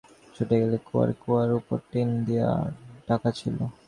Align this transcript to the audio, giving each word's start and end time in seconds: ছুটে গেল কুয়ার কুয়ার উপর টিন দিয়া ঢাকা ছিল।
ছুটে 0.35 0.55
গেল 0.61 0.73
কুয়ার 0.87 1.09
কুয়ার 1.21 1.49
উপর 1.59 1.77
টিন 1.91 2.09
দিয়া 2.27 2.49
ঢাকা 3.07 3.29
ছিল। 3.39 3.57